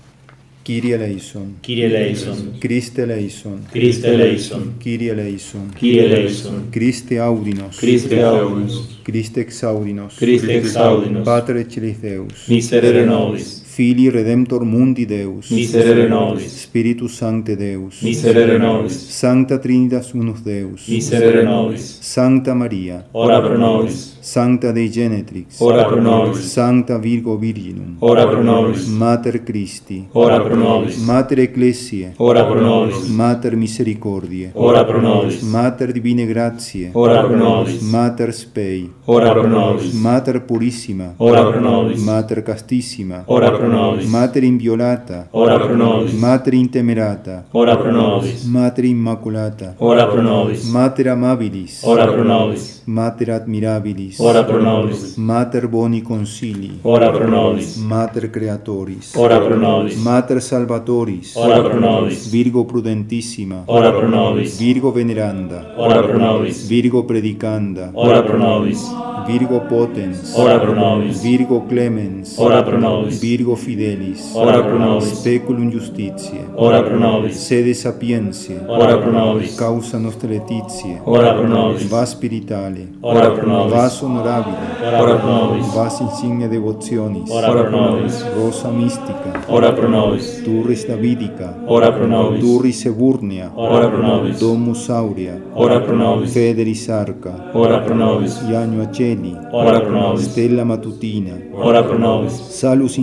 Kyrie 0.62 0.92
eleison. 0.92 1.56
Kyrie 1.60 1.84
eleison. 1.86 2.54
Christe 2.60 3.02
eleison. 3.02 3.66
Christe 3.68 4.06
eleison. 4.06 4.74
Kyrie 4.78 5.08
eleison. 5.08 5.72
Kyrie 5.76 6.04
eleison. 6.04 6.68
Christe 6.70 7.18
audinos. 7.18 7.78
Christe 7.78 8.22
audinos. 8.22 9.00
Christe 9.02 9.40
exaudinos. 9.40 10.14
Christe 10.16 10.56
exaudinos. 10.56 11.24
Pater 11.24 11.56
et 11.56 12.00
Deus. 12.00 12.46
Miserere 12.46 13.04
nobis. 13.04 13.61
Filii 13.74 14.10
Redemptor 14.10 14.64
Mundi 14.64 15.06
Deus, 15.06 15.48
miserere 15.48 16.06
nobis, 16.06 16.60
Spiritus 16.60 17.14
Sancte 17.16 17.56
Deus, 17.56 18.02
miserere 18.02 18.58
nobis, 18.58 19.08
Sancta 19.08 19.56
Trinitas 19.56 20.12
Unus 20.12 20.42
Deus, 20.42 20.86
miserere 20.88 21.42
nobis, 21.42 21.98
Sancta 22.02 22.52
Maria, 22.52 23.06
ora 23.12 23.40
pro 23.40 23.56
nobis, 23.56 24.18
Sancta 24.20 24.72
Dei 24.72 24.90
Genetrix, 24.90 25.58
ora 25.60 25.86
pro 25.86 26.02
nobis, 26.02 26.40
Sancta 26.40 26.98
Virgo 26.98 27.38
Virginum, 27.38 27.96
ora 28.00 28.28
pro 28.28 28.42
nobis, 28.42 28.86
Mater 28.88 29.42
Christi, 29.42 30.06
ora 30.12 30.38
pro 30.38 30.54
nobis, 30.54 30.96
Mater 30.98 31.38
Ecclesiae, 31.38 32.12
ora 32.18 32.44
pro 32.44 32.60
nobis, 32.60 33.06
Mater 33.08 33.56
Misericordiae, 33.56 34.50
ora 34.52 34.84
pro 34.84 35.00
nobis, 35.00 35.40
Mater 35.40 35.92
Divine 35.92 36.26
Gratiae, 36.26 36.90
ora 36.92 37.24
pro 37.24 37.36
nobis, 37.36 37.80
Mater 37.80 38.34
Spei, 38.34 38.92
ora 39.06 39.32
pro 39.32 39.46
nobis, 39.48 39.92
Mater 39.94 40.42
Purissima, 40.42 41.14
ora 41.16 41.42
pro 41.46 41.58
nobis, 41.58 42.02
Mater 42.02 42.42
Castissima, 42.42 43.22
ora 43.24 43.50
pro 43.50 43.60
nobis. 43.68 44.08
Mater 44.08 44.44
Inviolata. 44.44 45.28
Ora 45.32 45.58
pro 45.58 45.76
nobis. 45.76 46.12
Mater 46.12 46.54
Intemerata. 46.54 47.44
Ora 47.52 47.76
pro 47.76 47.90
nobis. 47.90 48.44
Mater 48.44 48.84
Immaculata. 48.84 49.74
Ora 49.78 50.06
pro 50.06 50.22
nobis. 50.22 50.64
Mater 50.70 51.08
Amabilis. 51.08 51.82
Ora 51.84 52.06
pro 52.06 52.24
nobis. 52.24 52.82
Mater 52.86 53.30
Admirabilis. 53.30 54.18
Ora 54.20 54.44
pro 54.44 54.60
nobis. 54.60 55.16
Mater 55.16 55.68
Boni 55.68 56.02
Consilii. 56.02 56.80
Ora 56.82 57.10
pro 57.12 57.28
nobis. 57.28 57.76
Mater 57.76 58.30
Creatoris. 58.30 59.14
Ora 59.16 59.40
pro 59.40 59.56
nobis. 59.56 59.96
Mater 59.96 60.40
Salvatoris. 60.42 61.36
Ora 61.36 61.62
pro 61.62 61.78
nobis. 61.78 62.30
Virgo 62.30 62.64
Prudentissima. 62.64 63.62
Ora 63.66 63.92
pro 63.92 64.08
nobis. 64.08 64.58
Virgo 64.58 64.90
Veneranda. 64.92 65.74
Ora 65.76 66.02
pro 66.02 66.18
nobis. 66.18 66.66
Virgo 66.66 67.04
Predicanda. 67.04 67.90
Ora 67.94 68.22
pro 68.22 68.36
nobis. 68.38 68.82
Virgo 69.26 69.60
Potens. 69.60 70.34
Ora 70.36 70.58
pro 70.58 70.74
nobis. 70.74 71.22
Virgo 71.22 71.64
Clemens. 71.68 72.38
Ora 72.38 72.62
pro 72.62 72.78
nobis. 72.78 73.20
Virgo 73.20 73.51
Fidelis. 73.56 74.32
Ora 74.34 74.62
pro 74.62 74.78
nobis. 74.78 75.18
Speculum 75.18 75.70
Justitiae. 75.70 76.44
Ora 76.56 76.82
pro 76.82 76.98
nobis. 76.98 77.36
Sede 77.36 77.74
Sapientiae. 77.74 78.60
Ora 78.68 78.98
pro 78.98 79.12
nobis. 79.12 79.54
Causa 79.56 79.98
nostra 79.98 80.28
Letitiae. 80.28 81.00
Ora 81.04 81.34
pro 81.34 81.48
nobis. 81.48 81.88
Vas 81.88 82.10
Spiritale. 82.10 82.88
Ora 83.02 83.30
pro 83.30 83.46
nobis. 83.46 83.72
Vas 83.72 84.02
Honorabile. 84.02 84.56
Ora 85.00 85.16
pro 85.16 85.28
nobis. 85.28 85.74
Vas 85.74 86.00
Insignia 86.00 86.48
Devotionis. 86.48 87.30
Ora 87.30 87.52
pro 87.52 87.70
nobis. 87.70 88.24
Rosa 88.36 88.70
Mystica. 88.70 89.44
Ora 89.48 89.72
pro 89.72 89.88
nobis. 89.88 90.42
Turris 90.44 90.86
Davidica. 90.86 91.54
Ora 91.66 91.92
pro 91.92 92.06
nobis. 92.06 92.40
Turris 92.40 92.86
Eburnea. 92.86 93.50
Ora 93.54 93.88
pro 93.88 94.02
nobis. 94.02 94.38
Domus 94.40 94.90
Aurea. 94.90 95.40
Ora 95.54 95.80
pro 95.80 95.96
nobis. 95.96 96.32
Federis 96.32 96.88
Arca. 96.88 97.50
Ora 97.54 97.78
pro 97.80 97.94
nobis. 97.94 98.40
Ianio 98.48 98.82
Aceli. 98.82 99.36
Ora 99.52 99.80
pro 99.80 99.92
nobis. 99.92 100.24
Stella 100.24 100.64
Matutina. 100.64 101.34
Ora 101.54 101.82
pro 101.82 101.98
nobis. 101.98 102.32
Salus 102.32 102.96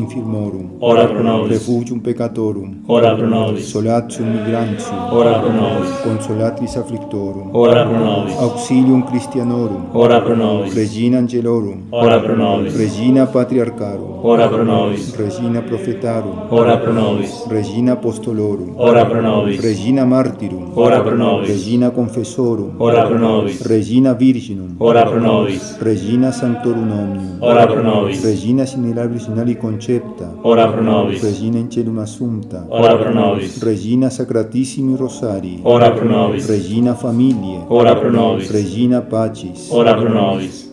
Ora 0.79 1.07
pro 1.07 1.23
nobis. 1.23 1.51
Refugium 1.51 1.99
Peccatorum. 1.99 2.83
Ora 2.87 3.15
pro 3.15 3.27
nobis. 3.27 3.67
Solatium 3.67 4.29
Migrantium. 4.29 4.97
Ora 5.11 5.39
pro 5.39 5.51
nobis. 5.51 5.89
Consolatris 6.03 6.77
Afflictorum. 6.77 7.49
Ora 7.53 7.85
pro 7.85 7.99
nobis. 7.99 8.35
Auxilium 8.37 9.03
Christianorum. 9.03 9.89
Ora 9.93 10.21
pro 10.21 10.35
nobis. 10.35 10.73
Regina 10.73 11.17
Angelorum. 11.17 11.83
Ora 11.91 12.19
pro 12.19 12.35
nobis. 12.35 12.75
Regina 12.75 13.25
Patriarcharum. 13.25 14.19
Ora 14.23 14.47
pro 14.47 14.63
nobis. 14.63 15.15
Regina 15.15 15.61
Prophetarum. 15.61 16.47
Ora 16.49 16.77
pro 16.77 16.93
nobis. 16.93 17.45
Regina 17.47 17.93
Apostolorum. 17.93 18.73
Ora 18.77 19.05
pro 19.05 19.21
nobis. 19.21 19.61
Regina 19.61 20.05
Martyrum. 20.05 20.71
Ora 20.75 21.01
pro 21.01 21.15
nobis. 21.15 21.49
Regina 21.49 21.91
Confessorum. 21.91 22.75
Ora 22.77 23.05
pro 23.05 23.17
nobis. 23.17 23.61
Regina 23.61 24.13
Virginum. 24.13 24.75
Ora 24.79 25.05
pro 25.05 25.19
nobis. 25.19 25.77
Regina 25.79 26.31
Sanctorum 26.31 26.91
Omnium. 26.91 27.37
Ora 27.41 27.67
pro 27.67 27.81
nobis. 27.83 28.23
Regina 28.23 28.65
Sinelabris 28.65 29.23
Sinali 29.25 29.55
Concepta. 29.57 30.28
Ora 30.41 30.71
pro 30.71 30.81
nobis. 30.81 31.21
Regina 31.21 31.57
Encelum 31.57 31.99
Assumpta, 31.99 32.65
ora 32.69 32.95
pro 32.95 33.11
nobis. 33.13 33.61
Regina 33.61 34.09
Sacratissimi 34.09 34.95
Rosari, 34.95 35.59
ora 35.63 35.91
pro 35.91 36.05
nobis. 36.07 36.47
Regina 36.47 36.93
Familie, 36.95 37.63
ora 37.67 37.95
pro 37.95 38.09
nobis. 38.09 38.51
Regina 38.51 39.01
Pacis, 39.01 39.69
ora 39.71 39.93
pro 39.95 40.09
nobis. 40.09 40.67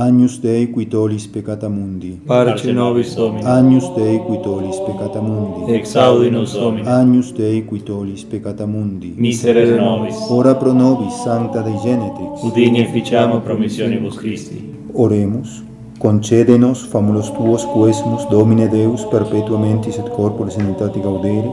Agnus 0.00 0.38
Dei 0.38 0.70
qui 0.70 0.86
tollis 0.86 1.26
peccata 1.26 1.68
mundi. 1.68 2.20
Parce 2.24 2.70
nobis 2.70 3.16
Domine. 3.16 3.44
Agnus 3.44 3.92
Dei 3.94 4.20
qui 4.20 4.38
tollis 4.40 4.78
peccata 4.78 5.20
mundi. 5.20 5.72
Exaudi 5.72 6.30
nos 6.30 6.56
Domine. 6.56 6.88
Agnus 6.88 7.32
Dei 7.32 7.64
qui 7.64 7.82
tollis 7.82 8.22
peccata 8.22 8.64
mundi. 8.64 9.12
Miserere 9.16 9.76
nobis. 9.76 10.14
Ora 10.28 10.54
pro 10.54 10.72
nobis, 10.72 11.20
Sancta 11.20 11.62
Dei 11.62 11.76
Genetrix. 11.82 12.42
Udini 12.42 12.78
efficiamo 12.78 13.40
promissionibus 13.40 14.14
Christi. 14.14 14.76
Oremus. 14.92 15.64
Concedenos, 15.98 16.86
famulos 16.86 17.32
tuos 17.34 17.66
quesmus, 17.66 18.28
Domine 18.30 18.68
Deus, 18.68 19.04
perpetuamentis 19.10 19.98
et 19.98 20.08
corpore 20.10 20.50
sanitati 20.50 21.00
gaudere, 21.00 21.50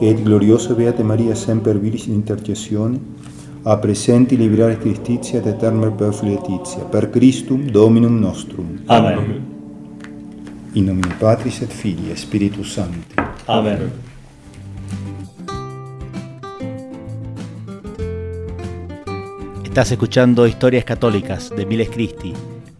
et 0.00 0.22
gloriosa 0.24 0.72
Beate 0.72 1.02
Maria 1.02 1.34
semper 1.34 1.78
viris 1.78 2.06
in 2.06 2.14
intercessione, 2.14 2.98
a 3.64 3.76
presenti 3.76 4.36
liberare 4.36 4.78
Christitia 4.78 5.40
et 5.40 5.46
eterna 5.46 5.90
perfilietizia, 5.90 6.84
per 6.84 7.10
Christum 7.10 7.68
Dominum 7.70 8.18
nostrum. 8.18 8.80
Amen. 8.86 9.44
In 10.72 10.84
nomine 10.84 11.14
Patris 11.18 11.60
et 11.60 11.70
Filii 11.70 12.10
et 12.10 12.16
Spiritus 12.16 12.72
Sancti. 12.72 13.14
Amen. 13.44 13.92
Estás 19.64 19.92
escuchando 19.92 20.46
Historias 20.46 20.84
Católicas 20.84 21.50
de 21.54 21.66
Miles 21.66 21.90
Cristi. 21.90 22.32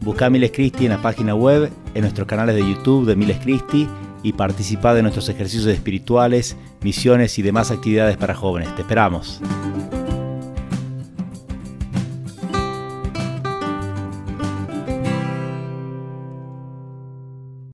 Busca 0.07 0.31
Miles 0.31 0.53
Cristi 0.53 0.85
en 0.85 0.92
la 0.92 1.03
página 1.03 1.35
web, 1.35 1.69
en 1.95 2.03
nuestros 2.03 2.29
canales 2.29 2.55
de 2.55 2.61
YouTube 2.61 3.07
de 3.07 3.16
Miles 3.16 3.38
Cristi 3.40 3.88
y 4.23 4.35
participa 4.35 4.95
de 4.95 5.03
nuestros 5.03 5.29
ejercicios 5.29 5.66
espirituales, 5.66 6.57
misiones 6.81 7.37
y 7.40 7.42
demás 7.42 7.73
actividades 7.73 8.16
para 8.16 8.33
jóvenes. 8.33 8.73
Te 8.77 8.83
esperamos. 8.83 9.42